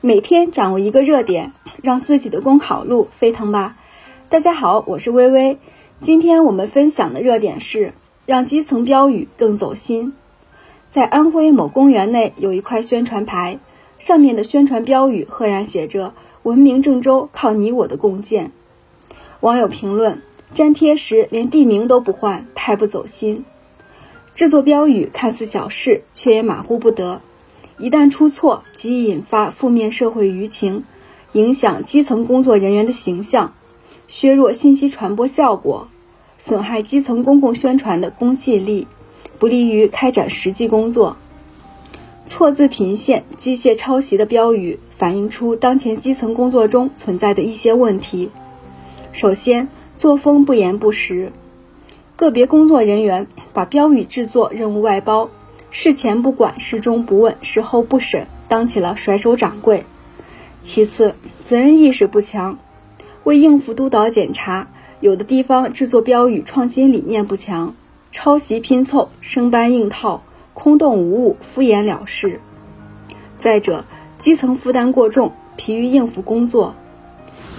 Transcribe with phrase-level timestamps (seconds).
[0.00, 3.76] 每天掌握一个热点，让自己的公考路飞腾吧！
[4.28, 5.58] 大家好，我是微微。
[6.00, 7.94] 今天我们分享的热点是
[8.24, 10.14] 让基层标语更走心。
[10.88, 13.58] 在安徽某公园内有一块宣传牌，
[13.98, 18.52] 上面的宣传标语赫然写着“文明郑州靠你我的共建”。
[19.40, 20.22] 网友评论：
[20.54, 23.44] 粘贴时连地名都不换，太不走心。
[24.36, 27.20] 制作标语看似小事，却也马虎不得。
[27.78, 30.82] 一旦出错，即引发负面社会舆情，
[31.32, 33.54] 影响基层工作人员的形象，
[34.08, 35.88] 削弱信息传播效果，
[36.38, 38.88] 损害基层公共宣传的公信力，
[39.38, 41.16] 不利于开展实际工作。
[42.26, 48.30] 错字频现、机械抄袭的标语，反映出当前基层工作中存在的一些问题。
[49.12, 51.32] 首先，作风不严不实，
[52.16, 55.30] 个别工作人员把标语制作任务外包。
[55.70, 59.84] 事前不管，事中不问，事后不审，当起了甩手掌柜。
[60.62, 61.14] 其次，
[61.44, 62.58] 责任意识不强，
[63.24, 64.68] 为应付督导检查，
[65.00, 67.74] 有的地方制作标语创新理念不强，
[68.10, 70.22] 抄袭拼凑，生搬硬套，
[70.54, 72.40] 空洞无物，敷衍了事。
[73.36, 73.84] 再者，
[74.18, 76.74] 基层负担过重，疲于应付工作，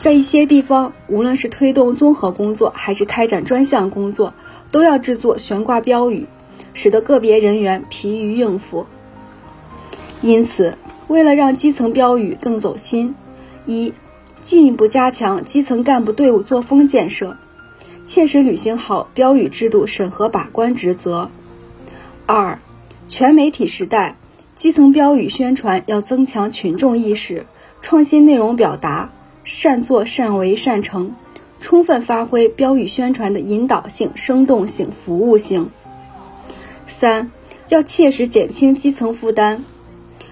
[0.00, 4.32] 在一些地方，无论是推动综合工作，还是开展专项工作，
[4.72, 6.26] 都要制作悬挂标语。
[6.74, 8.86] 使得个别人员疲于应付，
[10.22, 13.14] 因此，为了让基层标语更走心，
[13.66, 13.92] 一、
[14.42, 17.36] 进一步加强基层干部队伍作风建设，
[18.04, 21.30] 切实履行好标语制度审核把关职责；
[22.26, 22.58] 二、
[23.08, 24.16] 全媒体时代，
[24.54, 27.46] 基层标语宣传要增强群众意识，
[27.80, 29.10] 创新内容表达，
[29.44, 31.14] 善作善为善成，
[31.60, 35.70] 充分发挥标语宣传的引导性、生动性、服务性。
[36.98, 37.30] 三
[37.68, 39.60] 要切实减轻基层负担，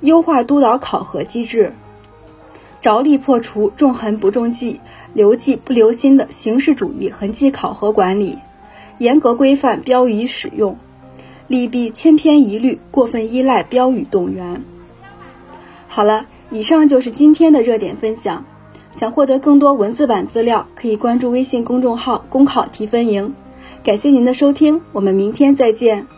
[0.00, 1.72] 优化督导考核机制，
[2.80, 4.80] 着力破除重痕不重绩、
[5.14, 8.38] 留绩不留心的形式主义痕迹考核管理，
[8.98, 10.76] 严格规范标语使用，
[11.46, 14.64] 利弊千篇一律、过分依赖标语动员。
[15.86, 18.44] 好了，以上就是今天的热点分享。
[18.96, 23.32] 想获得更多文字版资料，可以关注微信公众号“公考提分营”。
[23.84, 26.17] 感谢您的收听，我们明天再见。